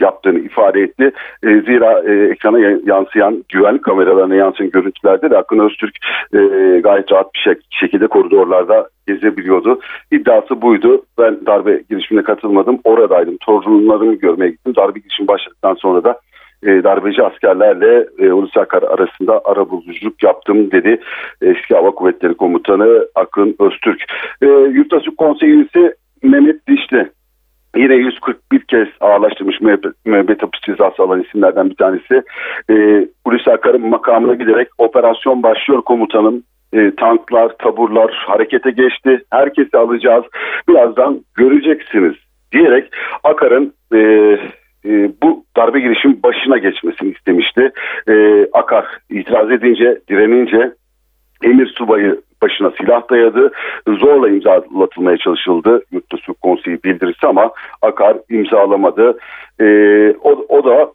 yaptığını 0.00 0.38
ifade 0.38 0.80
etti. 0.80 1.12
E, 1.42 1.48
zira 1.48 2.02
e, 2.12 2.30
ekrana 2.30 2.58
yansıyan 2.86 3.44
güvenlik 3.48 3.84
kameralarına 3.84 4.34
yansıyan 4.34 4.70
görüntülerde 4.70 5.30
de 5.30 5.38
Akın 5.38 5.58
Öztürk 5.58 5.94
e, 6.34 6.38
gayet 6.80 7.12
rahat 7.12 7.34
bir 7.34 7.38
şek- 7.38 7.66
şekilde 7.70 8.06
koridorlarda 8.06 8.88
gezebiliyordu. 9.06 9.80
İddiası 10.12 10.62
buydu. 10.62 11.02
Ben 11.18 11.46
darbe 11.46 11.82
girişimine 11.90 12.24
katılmadım. 12.24 12.78
Oradaydım. 12.84 13.36
Torunlarımı 13.36 14.14
görmeye 14.14 14.50
gittim. 14.50 14.76
Darbe 14.76 14.98
girişimi 14.98 15.28
başladıktan 15.28 15.74
sonra 15.74 16.04
da 16.04 16.20
e, 16.62 16.84
darbeci 16.84 17.22
askerlerle 17.22 18.06
e, 18.18 18.28
Hulusi 18.28 18.60
Akar 18.60 18.82
arasında 18.82 19.40
ara 19.44 19.70
buluculuk 19.70 20.22
yaptım 20.22 20.70
dedi 20.70 21.00
eski 21.42 21.74
Hava 21.74 21.90
Kuvvetleri 21.90 22.34
Komutanı 22.34 23.06
Akın 23.14 23.56
Öztürk. 23.60 24.04
E, 24.42 24.46
Yurttaşlık 24.46 25.18
Konseyi 25.18 25.52
üyesi 25.52 25.94
Mehmet 26.22 26.68
Dişli 26.68 27.10
Yine 27.76 27.94
141 27.94 28.60
kez 28.60 28.88
ağırlaştırmış 29.00 29.60
müebbet, 29.60 29.92
müebbet 30.04 30.42
hapis 30.42 30.60
cezası 30.60 31.02
alan 31.02 31.22
isimlerden 31.22 31.70
bir 31.70 31.76
tanesi. 31.76 32.22
E, 32.70 33.06
Hulusi 33.26 33.52
Akar'ın 33.52 33.88
makamına 33.88 34.34
giderek 34.34 34.68
operasyon 34.78 35.42
başlıyor 35.42 35.82
komutanım. 35.82 36.42
E, 36.72 36.94
tanklar, 36.96 37.48
taburlar 37.58 38.24
harekete 38.26 38.70
geçti. 38.70 39.22
Herkesi 39.30 39.78
alacağız. 39.78 40.24
Birazdan 40.68 41.20
göreceksiniz 41.34 42.14
diyerek 42.52 42.92
Akar'ın 43.24 43.72
e, 43.94 43.98
e, 44.84 45.10
bu 45.22 45.44
darbe 45.56 45.80
girişim 45.80 46.22
başına 46.22 46.58
geçmesini 46.58 47.10
istemişti. 47.10 47.72
E, 48.08 48.46
Akar 48.52 48.86
itiraz 49.10 49.50
edince, 49.50 50.00
direnince 50.08 50.72
emir 51.44 51.66
subayı 51.66 52.20
başına 52.42 52.70
silah 52.70 53.10
dayadı. 53.10 53.52
Zorla 53.88 54.28
imzalatılmaya 54.28 55.16
çalışıldı 55.16 55.82
Yurt 55.92 56.12
dışı 56.12 56.32
konseyi 56.32 56.82
bildirisi 56.84 57.26
ama 57.26 57.50
Akar 57.82 58.16
imzalamadı. 58.30 59.18
E, 59.60 59.66
o, 60.22 60.44
o 60.48 60.64
da 60.64 60.92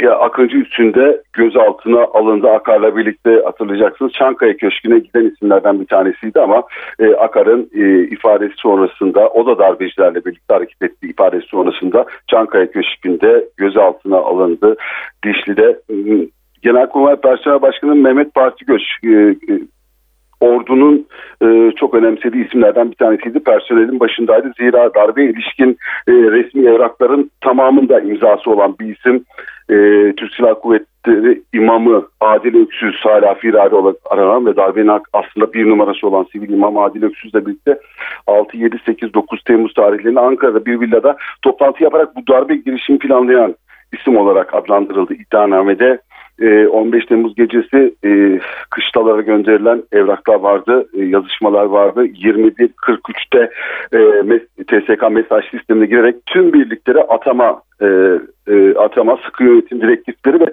ya 0.00 0.18
Akıncı 0.18 0.56
üstünde 0.56 1.22
gözaltına 1.32 2.02
alındı. 2.02 2.50
Akar'la 2.50 2.96
birlikte 2.96 3.42
hatırlayacaksınız 3.44 4.12
Çankaya 4.12 4.56
Köşkü'ne 4.56 4.98
giden 4.98 5.24
isimlerden 5.24 5.80
bir 5.80 5.86
tanesiydi 5.86 6.40
ama 6.40 6.62
e, 6.98 7.14
Akar'ın 7.14 7.70
e, 7.74 8.02
ifadesi 8.02 8.54
sonrasında 8.56 9.28
o 9.28 9.46
da 9.46 9.58
darbecilerle 9.58 10.24
birlikte 10.24 10.54
hareket 10.54 10.82
ettiği 10.82 11.10
ifadesi 11.10 11.46
sonrasında 11.46 12.06
Çankaya 12.30 12.70
Köşkü'nde 12.70 13.44
gözaltına 13.56 14.16
alındı. 14.16 14.76
Dişli'de 15.24 15.80
ıı, 15.90 16.26
Genelkurmay 16.62 17.16
Personel 17.16 17.62
Başkanı 17.62 17.94
Mehmet 17.94 18.34
Partigöç 18.34 18.82
e, 19.04 19.08
e, 19.08 19.60
ordunun 20.42 21.06
e, 21.42 21.72
çok 21.76 21.94
önemsediği 21.94 22.46
isimlerden 22.46 22.90
bir 22.90 22.96
tanesiydi. 22.96 23.40
Personelin 23.40 24.00
başındaydı. 24.00 24.52
Zira 24.58 24.94
darbe 24.94 25.24
ilişkin 25.24 25.70
e, 26.08 26.12
resmi 26.12 26.66
evrakların 26.66 27.30
tamamında 27.40 28.00
imzası 28.00 28.50
olan 28.50 28.76
bir 28.80 28.96
isim. 28.96 29.24
E, 29.70 29.76
Türk 30.16 30.34
Silahlı 30.34 30.60
Kuvvetleri 30.60 31.42
imamı 31.52 32.06
Adil 32.20 32.62
Öksüz 32.62 33.00
hala 33.00 33.34
firari 33.34 33.74
olarak 33.74 33.96
aranan 34.10 34.46
ve 34.46 34.56
darbenin 34.56 35.00
aslında 35.12 35.52
bir 35.52 35.68
numarası 35.68 36.06
olan 36.08 36.26
sivil 36.32 36.50
imam 36.50 36.78
Adil 36.78 37.02
Öksüz'le 37.02 37.46
birlikte 37.46 37.78
6, 38.26 38.56
7, 38.56 38.78
8, 38.86 39.14
9 39.14 39.44
Temmuz 39.44 39.74
tarihlerinde 39.74 40.20
Ankara'da 40.20 40.66
bir 40.66 40.80
villada 40.80 41.16
toplantı 41.42 41.84
yaparak 41.84 42.16
bu 42.16 42.32
darbe 42.32 42.56
girişimi 42.56 42.98
planlayan 42.98 43.54
isim 43.92 44.16
olarak 44.16 44.54
adlandırıldı 44.54 45.14
iddianamede. 45.14 45.98
15 46.42 47.04
ee, 47.04 47.06
Temmuz 47.06 47.34
gecesi 47.34 47.94
e, 48.04 48.40
kışlalara 48.70 49.20
gönderilen 49.20 49.82
evraklar 49.92 50.34
vardı, 50.34 50.88
e, 50.94 51.04
yazışmalar 51.04 51.64
vardı. 51.64 52.06
21.43'te 52.06 53.50
e, 53.92 54.64
TSK 54.64 55.10
mesaj 55.10 55.50
sistemine 55.50 55.86
girerek 55.86 56.16
tüm 56.26 56.52
birliklere 56.52 56.98
atama 56.98 57.62
atama 58.76 59.18
sıkı 59.26 59.44
yönetim 59.44 59.80
direktifleri 59.80 60.40
ve 60.40 60.52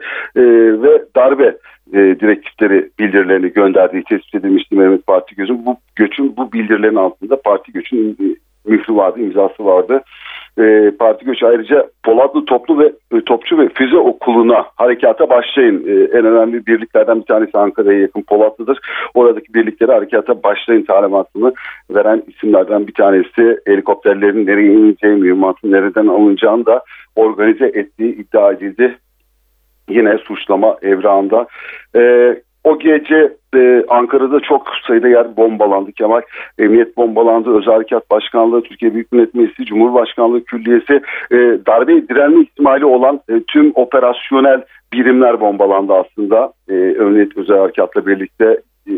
ve 0.82 1.06
darbe 1.16 1.58
direktifleri 1.94 2.90
bildirilerini 3.00 3.54
gönderdiği 3.54 4.04
tespit 4.04 4.36
edilmişti 4.36 4.76
Mehmet 4.76 5.08
Parti 5.08 5.36
Göz'ün. 5.36 5.66
Bu 5.66 5.78
göçün 5.96 6.38
bu 6.38 6.52
bildirilerin 6.52 6.96
altında 6.96 7.42
parti 7.42 7.72
göçün 7.72 8.18
mührü 8.66 8.96
vardı, 8.96 9.20
imzası 9.20 9.66
vardı 9.66 10.04
e, 10.60 10.92
parti 11.00 11.26
göçü 11.26 11.46
ayrıca 11.46 11.88
Polatlı 12.04 12.46
Toplu 12.46 12.80
ve 12.80 12.92
e, 13.18 13.22
Topçu 13.22 13.58
ve 13.58 13.70
Füze 13.70 13.98
Okulu'na 13.98 14.66
harekata 14.76 15.30
başlayın. 15.30 15.88
E, 15.88 16.18
en 16.18 16.26
önemli 16.26 16.66
birliklerden 16.66 17.20
bir 17.20 17.26
tanesi 17.26 17.58
Ankara'ya 17.58 18.00
yakın 18.00 18.22
Polatlı'dır. 18.22 18.80
Oradaki 19.14 19.54
birliklere 19.54 19.92
harekata 19.92 20.44
başlayın 20.44 20.86
talimatını 20.86 21.54
veren 21.92 22.24
isimlerden 22.28 22.88
bir 22.88 22.94
tanesi 22.94 23.60
helikopterlerin 23.68 24.46
nereye 24.46 24.74
ineceği, 24.74 25.16
mühimmatın 25.16 25.72
nereden 25.72 26.08
alınacağını 26.08 26.66
da 26.66 26.84
organize 27.16 27.66
ettiği 27.66 28.16
iddia 28.16 28.52
edildi. 28.52 28.98
Yine 29.90 30.18
suçlama 30.18 30.78
evrağında. 30.82 31.48
E, 31.96 32.36
o 32.64 32.80
gece 32.80 33.39
e, 33.56 33.84
Ankara'da 33.88 34.40
çok 34.40 34.68
sayıda 34.88 35.08
yer 35.08 35.38
bombalandı 35.38 35.92
Kemal. 35.92 36.22
Emniyet 36.60 36.98
bombalandı, 36.98 37.58
Özel 37.58 37.74
Harekat 37.74 38.12
Başkanlığı, 38.12 38.64
Türkiye 38.64 38.94
Büyük 38.94 39.12
Millet 39.12 39.34
Meclisi, 39.34 39.66
Cumhurbaşkanlığı 39.66 40.44
Külliyesi, 40.44 41.02
e, 41.32 41.38
darbe 41.68 42.08
direnme 42.08 42.42
ihtimali 42.42 42.86
olan 42.86 43.22
e, 43.30 43.44
tüm 43.48 43.72
operasyonel 43.76 44.62
birimler 44.94 45.42
bombalandı 45.42 45.94
aslında. 45.94 46.54
E, 46.70 46.76
Emniyet 46.76 47.38
Özel 47.38 47.58
Harekat'la 47.58 48.06
birlikte 48.06 48.46
e, 48.88 48.94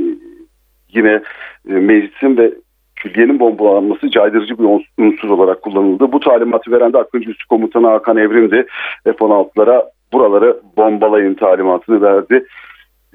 yine 0.94 1.22
e, 1.70 1.74
meclisin 1.74 2.38
ve 2.38 2.52
külliyenin 2.96 3.40
bombalanması 3.40 4.12
caydırıcı 4.12 4.60
bir 4.60 4.84
unsur 4.98 5.30
olarak 5.30 5.62
kullanıldı. 5.62 6.12
Bu 6.12 6.20
talimatı 6.20 6.72
veren 6.72 6.94
de 6.94 6.98
Akıncı 6.98 7.30
Üssü 7.30 7.48
Komutanı 7.48 7.88
Hakan 7.88 8.18
Evrim'di. 8.18 8.66
F-16'lara 9.04 9.84
buraları 10.14 10.60
bombalayın 10.78 11.34
talimatını 11.34 12.02
verdi. 12.02 12.46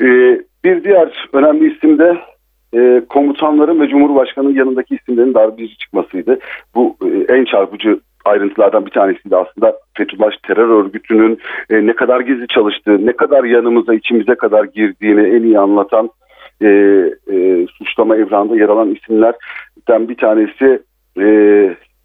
E, 0.00 0.06
bir 0.64 0.84
diğer 0.84 1.28
önemli 1.32 1.76
isim 1.76 1.98
de 1.98 2.16
e, 2.74 3.02
komutanların 3.08 3.80
ve 3.80 3.88
Cumhurbaşkanı'nın 3.88 4.54
yanındaki 4.54 4.94
isimlerin 4.94 5.34
darbeci 5.34 5.78
çıkmasıydı. 5.78 6.38
Bu 6.74 6.96
e, 7.04 7.34
en 7.34 7.44
çarpıcı 7.44 8.00
ayrıntılardan 8.24 8.86
bir 8.86 8.90
tanesiydi 8.90 9.36
aslında 9.36 9.78
Fethullah 9.94 10.30
terör 10.42 10.68
örgütünün 10.68 11.38
e, 11.70 11.86
ne 11.86 11.92
kadar 11.92 12.20
gizli 12.20 12.48
çalıştığı, 12.48 13.06
ne 13.06 13.12
kadar 13.12 13.44
yanımıza 13.44 13.94
içimize 13.94 14.34
kadar 14.34 14.64
girdiğini 14.64 15.36
en 15.36 15.42
iyi 15.42 15.58
anlatan 15.58 16.10
e, 16.62 16.68
e, 17.32 17.66
suçlama 17.66 18.16
evranda 18.16 18.56
yer 18.56 18.68
alan 18.68 18.94
isimlerden 18.94 20.08
bir 20.08 20.16
tanesi 20.16 20.82
e, 21.20 21.26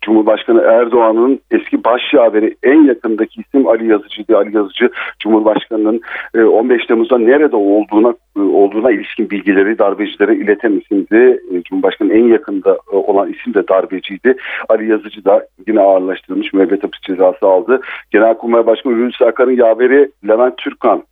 Cumhurbaşkanı 0.02 0.62
Erdoğan'ın 0.62 1.40
eski 1.52 1.84
başyaveri 1.84 2.56
en 2.64 2.84
yakındaki 2.84 3.42
isim 3.42 3.68
Ali 3.68 3.88
Yazıcı'ydı. 3.88 4.38
Ali 4.38 4.56
Yazıcı 4.56 4.90
Cumhurbaşkanı'nın 5.20 6.02
15 6.48 6.84
e, 6.84 6.88
Temmuz'da 6.88 7.18
nerede 7.18 7.56
olduğuna 7.56 8.14
e, 8.38 8.40
olduğuna 8.40 8.92
ilişkin 8.92 9.30
bilgileri 9.30 9.80
darbecilere 9.80 10.36
ileten 10.36 10.72
isimdi. 10.72 11.42
E, 11.52 11.64
Cumhurbaşkanı'nın 11.64 12.16
en 12.16 12.28
yakında 12.28 12.78
olan 12.92 13.34
isim 13.34 13.54
de 13.54 13.68
darbeciydi. 13.68 14.36
Ali 14.70 14.92
Yazıcı 14.92 15.26
da 15.26 15.48
yine 15.68 15.80
ağırlaştırılmış 15.80 16.54
müebbet 16.54 16.84
hapis 16.84 17.02
cezası 17.02 17.46
aldı. 17.46 17.82
Genelkurmay 18.12 18.66
Başkanı 18.66 18.94
Hulusi 18.94 19.26
Akar'ın 19.26 19.56
yaveri 19.56 20.12
Levent 20.28 20.58
Türkan 20.58 21.04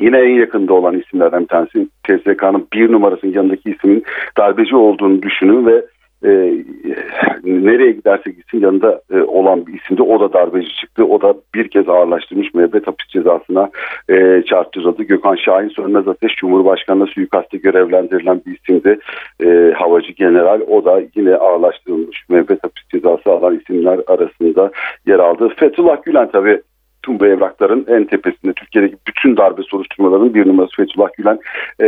Yine 0.00 0.18
en 0.18 0.34
yakında 0.34 0.74
olan 0.74 0.98
isimlerden 0.98 1.42
bir 1.42 1.48
tanesi 1.48 1.88
TSK'nın 2.02 2.66
bir 2.72 2.92
numarasının 2.92 3.32
yanındaki 3.32 3.70
ismin 3.70 4.04
darbeci 4.36 4.76
olduğunu 4.76 5.22
düşünün 5.22 5.66
ve 5.66 5.84
e, 6.24 6.30
nereye 7.44 7.90
giderse 7.90 8.30
gitsin 8.30 8.60
yanında 8.60 9.00
e, 9.12 9.22
olan 9.22 9.66
bir 9.66 9.80
isimdi. 9.80 10.02
O 10.02 10.20
da 10.20 10.32
darbeci 10.32 10.74
çıktı. 10.74 11.04
O 11.04 11.20
da 11.20 11.34
bir 11.54 11.68
kez 11.68 11.88
ağırlaştırmış 11.88 12.54
müebbet 12.54 12.86
hapis 12.86 13.08
cezasına 13.08 13.70
e, 14.08 14.42
çarptırıldı. 14.42 15.02
Gökhan 15.02 15.36
Şahin 15.36 15.68
Sönmez 15.68 16.08
Ateş 16.08 16.34
Cumhurbaşkanı'na 16.34 17.06
suikaste 17.06 17.58
görevlendirilen 17.58 18.42
bir 18.46 18.58
isimdi. 18.58 18.98
E, 19.44 19.72
havacı 19.76 20.12
general. 20.12 20.60
O 20.60 20.84
da 20.84 21.02
yine 21.14 21.34
ağırlaştırılmış 21.34 22.24
müebbet 22.28 22.64
hapis 22.64 22.88
cezası 22.88 23.30
alan 23.30 23.58
isimler 23.58 24.00
arasında 24.06 24.70
yer 25.06 25.18
aldı. 25.18 25.48
Fethullah 25.56 26.02
Gülen 26.02 26.30
tabii 26.30 26.60
tüm 27.02 27.20
bu 27.20 27.26
evrakların 27.26 27.86
en 27.88 28.04
tepesinde 28.04 28.52
Türkiye'deki 28.52 28.96
bütün 29.08 29.36
darbe 29.36 29.62
soruşturmalarının 29.62 30.34
bir 30.34 30.48
numarası 30.48 30.76
Fethullah 30.76 31.08
Gülen 31.18 31.38
e, 31.80 31.86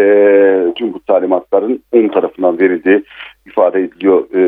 tüm 0.77 0.93
bu 0.93 1.01
talimatların 1.01 1.83
onun 1.93 2.09
tarafından 2.09 2.61
verildiği 2.61 3.03
ifade 3.53 3.81
ediliyor. 3.81 4.35
E, 4.35 4.43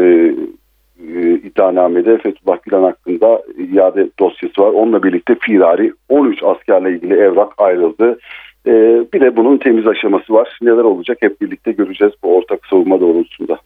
e, 1.15 1.35
iddianamede 1.35 2.19
Fethullah 2.19 2.63
Gülen 2.63 2.83
hakkında 2.83 3.43
iade 3.73 4.09
dosyası 4.19 4.63
var. 4.63 4.71
Onunla 4.71 5.03
birlikte 5.03 5.37
firari 5.41 5.93
13 6.09 6.43
askerle 6.43 6.91
ilgili 6.91 7.15
evrak 7.15 7.53
ayrıldı. 7.59 8.19
E, 8.67 8.73
bir 9.13 9.21
de 9.21 9.37
bunun 9.37 9.59
temiz 9.59 9.87
aşaması 9.87 10.33
var. 10.33 10.59
Neler 10.63 10.85
olacak 10.85 11.19
hep 11.21 11.41
birlikte 11.41 11.73
göreceğiz 11.73 12.15
bu 12.23 12.37
ortak 12.37 12.67
savunma 12.67 13.01
doğrultusunda. 13.01 13.59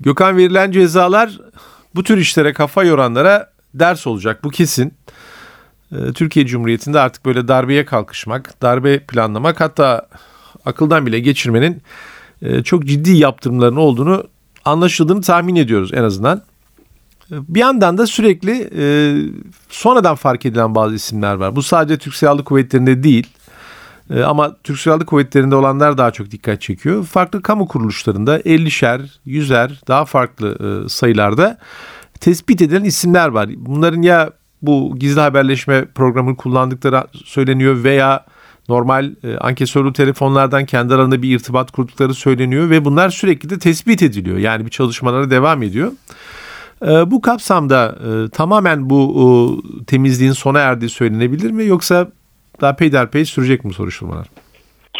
Gökhan 0.00 0.36
verilen 0.36 0.70
cezalar 0.70 1.38
bu 1.94 2.02
tür 2.02 2.18
işlere 2.18 2.52
kafa 2.52 2.84
yoranlara 2.84 3.46
ders 3.74 4.06
olacak 4.06 4.40
bu 4.44 4.50
kesin. 4.50 4.92
Ee, 5.92 6.12
Türkiye 6.14 6.46
Cumhuriyeti'nde 6.46 7.00
artık 7.00 7.26
böyle 7.26 7.48
darbeye 7.48 7.84
kalkışmak, 7.84 8.62
darbe 8.62 8.98
planlamak 8.98 9.60
hatta 9.60 10.06
akıldan 10.64 11.06
bile 11.06 11.20
geçirmenin 11.20 11.82
e, 12.42 12.62
çok 12.62 12.84
ciddi 12.84 13.16
yaptırımların 13.16 13.76
olduğunu 13.76 14.24
anlaşıldığını 14.68 15.20
tahmin 15.20 15.56
ediyoruz 15.56 15.90
en 15.94 16.02
azından. 16.02 16.42
Bir 17.30 17.60
yandan 17.60 17.98
da 17.98 18.06
sürekli 18.06 18.70
e, 18.78 18.84
sonradan 19.68 20.14
fark 20.14 20.46
edilen 20.46 20.74
bazı 20.74 20.94
isimler 20.94 21.34
var. 21.34 21.56
Bu 21.56 21.62
sadece 21.62 21.98
Türk 21.98 22.14
Silahlı 22.14 22.44
Kuvvetleri'nde 22.44 23.02
değil. 23.02 23.26
E, 24.10 24.22
ama 24.22 24.56
Türk 24.64 24.78
Silahlı 24.78 25.06
Kuvvetleri'nde 25.06 25.54
olanlar 25.54 25.98
daha 25.98 26.10
çok 26.10 26.30
dikkat 26.30 26.62
çekiyor. 26.62 27.04
Farklı 27.04 27.42
kamu 27.42 27.68
kuruluşlarında 27.68 28.40
50'şer, 28.40 29.00
100'er 29.26 29.70
daha 29.88 30.04
farklı 30.04 30.82
e, 30.84 30.88
sayılarda 30.88 31.58
tespit 32.20 32.62
edilen 32.62 32.84
isimler 32.84 33.28
var. 33.28 33.50
Bunların 33.56 34.02
ya 34.02 34.30
bu 34.62 34.96
gizli 34.98 35.20
haberleşme 35.20 35.84
programını 35.84 36.36
kullandıkları 36.36 37.04
söyleniyor 37.24 37.84
veya 37.84 38.24
normal 38.68 39.14
e, 39.24 39.36
ankesörlü 39.36 39.92
telefonlardan 39.92 40.66
kendi 40.66 40.94
aralarında 40.94 41.22
bir 41.22 41.36
irtibat 41.36 41.70
kurdukları 41.70 42.14
söyleniyor 42.14 42.70
ve 42.70 42.84
bunlar 42.84 43.10
sürekli 43.10 43.50
de 43.50 43.58
tespit 43.58 44.02
ediliyor. 44.02 44.38
Yani 44.38 44.64
bir 44.64 44.70
çalışmalara 44.70 45.30
devam 45.30 45.62
ediyor. 45.62 45.92
E, 46.82 47.10
bu 47.10 47.20
kapsamda 47.20 47.98
e, 48.08 48.28
tamamen 48.28 48.90
bu 48.90 49.62
e, 49.80 49.84
temizliğin 49.84 50.32
sona 50.32 50.58
erdiği 50.58 50.90
söylenebilir 50.90 51.50
mi 51.50 51.64
yoksa 51.64 52.08
daha 52.60 52.76
peyderpey 52.76 53.24
sürecek 53.24 53.64
mi 53.64 53.74
soruşturmalar? 53.74 54.26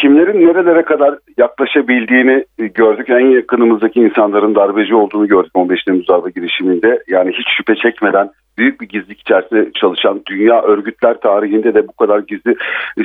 Kimlerin 0.01 0.47
nerelere 0.47 0.83
kadar 0.83 1.19
yaklaşabildiğini 1.39 2.45
gördük. 2.59 3.11
En 3.11 3.27
yakınımızdaki 3.27 4.01
insanların 4.01 4.55
darbeci 4.55 4.95
olduğunu 4.95 5.29
gördük 5.29 5.51
15 5.55 5.85
Temmuz 5.85 6.09
darbe 6.09 6.31
girişiminde. 6.31 7.03
Yani 7.09 7.33
hiç 7.33 7.47
şüphe 7.57 7.75
çekmeden 7.75 8.31
büyük 8.59 8.81
bir 8.81 8.89
gizlilik 8.89 9.21
içerisinde 9.21 9.73
çalışan 9.81 10.23
dünya 10.27 10.63
örgütler 10.63 11.21
tarihinde 11.21 11.75
de 11.75 11.89
bu 11.89 11.93
kadar 11.93 12.19
gizli 12.19 12.55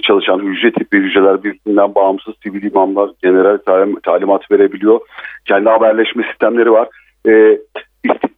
çalışan 0.01 0.39
hücre 0.39 0.71
tipi 0.71 0.97
hücreler 0.97 1.43
birbirinden 1.43 1.95
bağımsız 1.95 2.33
sivil 2.43 2.63
imamlar 2.63 3.09
general 3.23 3.57
talimat 4.03 4.51
verebiliyor. 4.51 4.99
Kendi 5.45 5.69
haberleşme 5.69 6.23
sistemleri 6.23 6.71
var. 6.71 6.87
Ee, 7.27 7.57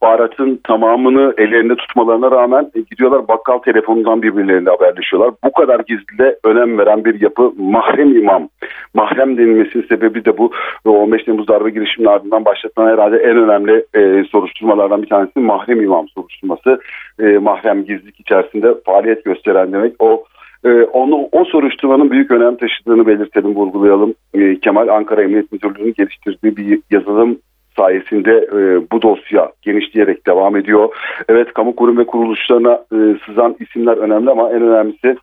istihbaratın 0.06 0.60
tamamını 0.64 1.34
ellerinde 1.38 1.76
tutmalarına 1.76 2.32
rağmen 2.32 2.72
e, 2.76 2.80
gidiyorlar 2.80 3.28
bakkal 3.28 3.58
telefonundan 3.58 4.22
birbirleriyle 4.22 4.70
haberleşiyorlar. 4.70 5.34
Bu 5.44 5.52
kadar 5.52 5.80
gizlide 5.80 6.40
önem 6.44 6.78
veren 6.78 7.06
bir 7.06 7.22
yapı 7.22 7.52
mahrem 7.58 8.18
imam. 8.18 8.50
Mahrem 8.94 9.38
denilmesinin 9.38 9.88
sebebi 9.90 10.26
de 10.26 10.38
bu 10.38 10.52
15 10.86 11.24
Temmuz 11.24 11.48
darbe 11.48 11.70
girişiminin 11.70 12.12
ardından 12.12 12.46
başlatılan 12.46 12.92
herhalde 12.92 13.18
en 13.18 13.38
önemli 13.38 13.86
e, 13.94 14.24
soruşturmalardan 14.24 15.02
bir 15.02 15.10
tanesi 15.10 15.40
mahrem 15.40 15.82
imam 15.82 16.08
soruşturması. 16.08 16.80
E, 17.20 17.24
mahrem 17.24 17.86
gizlilik 17.86 18.20
içerisinde 18.20 18.74
faaliyet 18.86 19.26
gösteren 19.26 19.74
demek. 19.74 19.94
O 20.00 20.24
e, 20.66 20.70
onu 20.70 21.30
o 21.32 21.46
soruşturmanın 21.46 22.12
büyük 22.12 22.32
önem 22.32 22.56
taşıdığını 22.56 23.08
belirtelim, 23.08 23.56
vurgulayalım. 23.56 24.14
E, 24.34 24.60
Kemal 24.60 24.88
Ankara 24.88 25.24
Emniyet 25.24 25.52
Müdürlüğü'nün 25.52 25.94
geliştirdiği 25.98 26.58
bir 26.58 26.80
yazılım 26.92 27.40
sayesinde 27.78 28.32
e, 28.32 28.92
bu 28.92 29.02
dosya 29.02 29.52
genişleyerek 29.62 30.28
devam 30.28 30.56
ediyor. 30.56 30.90
Evet 31.30 31.54
kamu 31.54 31.76
kurum 31.76 31.98
ve 31.98 32.06
kuruluşlarına 32.06 32.74
e, 32.74 32.98
sızan 33.26 33.56
isimler 33.60 33.98
önemli 33.98 34.32
ama 34.32 34.50
en 34.50 34.62
önemlisi 34.62 35.18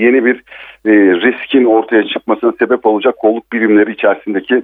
yeni 0.00 0.24
bir 0.24 0.36
e, 0.86 0.92
riskin 0.94 1.64
ortaya 1.64 2.04
çıkmasına 2.06 2.52
sebep 2.58 2.86
olacak 2.86 3.16
kolluk 3.16 3.52
birimleri 3.52 3.92
içerisindeki 3.92 4.62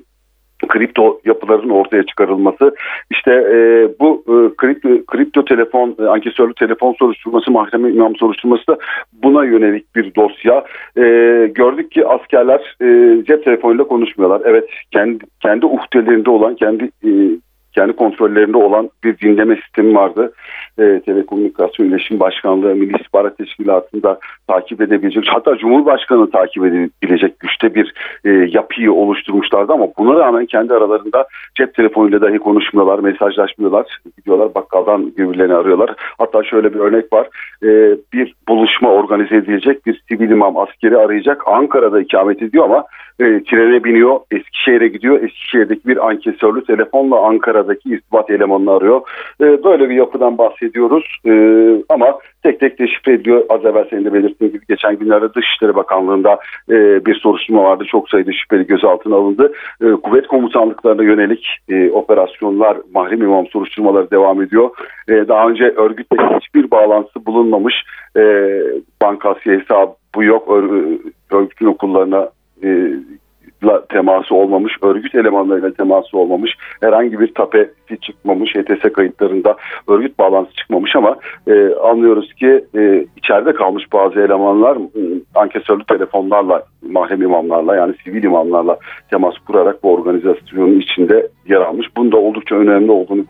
kripto 0.68 1.20
yapıların 1.24 1.68
ortaya 1.68 2.02
çıkarılması. 2.02 2.74
İşte 3.10 3.32
e, 3.32 3.88
bu 4.00 4.24
e, 4.26 4.56
kripto, 4.56 4.88
kripto 5.06 5.44
telefon 5.44 5.96
e, 6.00 6.02
ankesörlü 6.02 6.54
telefon 6.54 6.92
soruşturması 6.92 7.50
mahkeme 7.50 7.90
imam 7.90 8.16
soruşturması 8.16 8.66
da 8.66 8.78
buna 9.12 9.44
yönelik 9.44 9.96
bir 9.96 10.14
dosya. 10.14 10.64
E, 10.96 11.02
gördük 11.54 11.92
ki 11.92 12.06
askerler 12.06 12.76
e, 12.82 13.24
cep 13.24 13.44
telefonuyla 13.44 13.84
konuşmuyorlar. 13.84 14.42
Evet 14.44 14.64
kendi 14.90 15.24
kendi 15.40 15.66
uhdelerinde 15.66 16.30
olan 16.30 16.54
kendi 16.54 16.84
e, 16.84 17.10
kendi 17.78 17.92
kontrollerinde 17.92 18.56
olan 18.56 18.90
bir 19.04 19.18
dinleme 19.18 19.56
sistemi 19.56 19.94
vardı. 19.94 20.32
E, 20.78 21.00
Telekomünikasyon 21.06 21.86
İletişim 21.86 22.20
Başkanlığı 22.20 22.74
Milli 22.74 22.96
İstihbarat 22.96 23.38
Teşkilatı'nda 23.38 24.18
takip 24.48 24.80
edebilecek 24.80 25.24
hatta 25.28 25.56
Cumhurbaşkanı 25.56 26.30
takip 26.30 26.64
edebilecek 26.64 27.40
güçte 27.40 27.74
bir 27.74 27.94
e, 28.24 28.30
yapıyı 28.30 28.92
oluşturmuşlardı 28.92 29.72
ama 29.72 29.86
buna 29.98 30.18
rağmen 30.18 30.46
kendi 30.46 30.74
aralarında 30.74 31.26
cep 31.54 31.74
telefonuyla 31.74 32.20
dahi 32.20 32.38
konuşmuyorlar, 32.38 32.98
mesajlaşmıyorlar. 32.98 33.98
Gidiyorlar 34.16 34.54
bakkaldan 34.54 35.06
birbirlerini 35.16 35.54
arıyorlar. 35.54 35.94
Hatta 36.18 36.44
şöyle 36.44 36.74
bir 36.74 36.78
örnek 36.78 37.12
var. 37.12 37.28
E, 37.62 37.68
bir 38.12 38.34
buluşma 38.48 38.90
organize 38.90 39.36
edilecek 39.36 39.86
bir 39.86 40.02
sivil 40.08 40.30
imam 40.30 40.56
askeri 40.56 40.96
arayacak. 40.96 41.42
Ankara'da 41.46 42.00
ikamet 42.00 42.42
ediyor 42.42 42.64
ama 42.64 42.84
e, 43.20 43.24
trene 43.24 43.84
biniyor, 43.84 44.20
Eskişehir'e 44.30 44.88
gidiyor. 44.88 45.22
Eskişehir'deki 45.22 45.88
bir 45.88 46.08
ankesörlü 46.08 46.64
telefonla 46.64 47.26
Ankara'daki 47.68 47.88
irtibat 47.88 48.30
elemanını 48.30 48.72
arıyor. 48.72 49.00
E, 49.40 49.64
böyle 49.64 49.88
bir 49.88 49.94
yapıdan 49.94 50.38
bahsediyoruz. 50.38 51.04
E, 51.26 51.32
ama 51.88 52.18
tek 52.42 52.60
tek 52.60 52.78
deşifre 52.78 53.12
ediyor. 53.12 53.44
Az 53.48 53.64
evvel 53.64 53.84
senin 53.90 54.04
de 54.04 54.12
belirttiğin 54.12 54.52
gibi 54.52 54.66
geçen 54.68 54.96
günlerde 54.98 55.34
Dışişleri 55.34 55.74
Bakanlığı'nda 55.74 56.38
e, 56.70 57.06
bir 57.06 57.14
soruşturma 57.14 57.64
vardı. 57.64 57.84
Çok 57.90 58.10
sayıda 58.10 58.32
şüpheli 58.32 58.66
gözaltına 58.66 59.16
alındı. 59.16 59.52
E, 59.82 59.90
kuvvet 59.92 60.26
komutanlıklarına 60.26 61.02
yönelik 61.02 61.46
e, 61.68 61.90
operasyonlar, 61.90 62.76
mahrem 62.94 63.22
imam 63.22 63.46
soruşturmaları 63.46 64.10
devam 64.10 64.42
ediyor. 64.42 64.70
E, 65.08 65.28
daha 65.28 65.48
önce 65.48 65.64
örgütle 65.64 66.16
hiçbir 66.40 66.70
bağlantısı 66.70 67.26
bulunmamış. 67.26 67.74
E, 68.16 68.22
bankasya 69.02 69.52
hesabı 69.52 69.92
bu 70.14 70.24
yok. 70.24 70.48
Örgütün 71.30 71.66
okullarına 71.66 72.28
teması 73.98 74.34
olmamış, 74.34 74.72
örgüt 74.82 75.14
elemanlarıyla 75.14 75.72
teması 75.72 76.18
olmamış, 76.18 76.50
herhangi 76.80 77.20
bir 77.20 77.34
tapeti 77.34 78.00
çıkmamış, 78.00 78.54
HTS 78.54 78.92
kayıtlarında 78.92 79.56
örgüt 79.88 80.18
bağlantısı 80.18 80.56
çıkmamış 80.56 80.96
ama 80.96 81.16
e, 81.46 81.74
anlıyoruz 81.74 82.34
ki 82.34 82.64
e, 82.76 83.06
içeride 83.16 83.52
kalmış 83.52 83.92
bazı 83.92 84.20
elemanlar 84.20 84.76
e, 84.76 85.02
ankesörlü 85.34 85.84
telefonlarla, 85.84 86.62
mahrem 86.92 87.22
imamlarla 87.22 87.76
yani 87.76 87.94
sivil 88.04 88.22
imamlarla 88.22 88.78
temas 89.10 89.34
kurarak 89.46 89.82
bu 89.82 89.94
organizasyonun 89.94 90.80
içinde 90.80 91.28
yer 91.48 91.60
almış. 91.60 91.86
Bunda 91.96 92.16
oldukça 92.16 92.54
önemli 92.54 92.90
olduğunu 92.90 93.24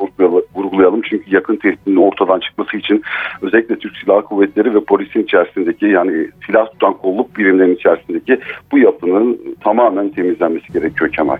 vurgulayalım. 0.54 1.02
Çünkü 1.10 1.34
yakın 1.34 1.56
tehdidin 1.56 1.96
ortadan 1.96 2.40
çıkması 2.40 2.76
için 2.76 3.02
özellikle 3.42 3.78
Türk 3.78 3.96
Silahlı 3.96 4.22
Kuvvetleri 4.22 4.74
ve 4.74 4.80
polisin 4.80 5.22
içerisindeki 5.22 5.86
yani 5.86 6.28
silah 6.46 6.70
tutan 6.70 6.94
kolluk 6.94 7.36
birimlerinin 7.36 7.74
içerisindeki 7.74 8.38
bu 8.72 8.78
yapının 8.78 9.40
tamamen 9.64 10.08
temizlenmesi 10.08 10.72
gerekiyor 10.72 11.12
Kemal. 11.12 11.38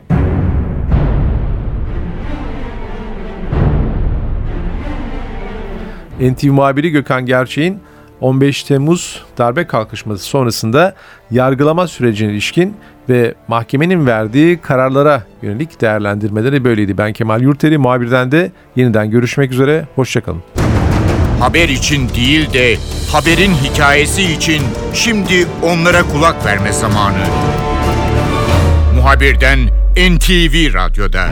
NTV 6.21 6.51
muhabiri 6.51 6.91
Gökhan 6.91 7.27
Gerçek'in 7.27 7.79
15 8.21 8.63
Temmuz 8.63 9.23
darbe 9.39 9.67
kalkışması 9.67 10.25
sonrasında 10.25 10.95
yargılama 11.31 11.89
sürecine 11.89 12.33
ilişkin 12.33 12.77
ve 13.09 13.35
mahkemenin 13.49 14.07
verdiği 14.07 14.59
kararlara 14.59 15.23
yönelik 15.43 15.81
değerlendirmeleri 15.81 16.65
böyleydi. 16.65 16.99
Ben 16.99 17.13
Kemal 17.13 17.43
Yurteri, 17.43 17.79
muhabirden 17.79 18.33
de 18.33 18.53
yeniden 18.77 19.11
görüşmek 19.11 19.53
üzere, 19.53 19.87
hoşçakalın. 19.95 20.43
Haber 21.41 21.69
için 21.69 22.09
değil 22.09 22.53
de 22.53 22.77
haberin 23.13 23.53
hikayesi 23.55 24.23
için 24.23 24.63
şimdi 24.95 25.47
onlara 25.63 26.03
kulak 26.03 26.47
verme 26.47 26.73
zamanı. 26.73 27.25
Muhabirden 28.97 29.59
NTV 29.97 30.75
Radyo'da. 30.75 31.29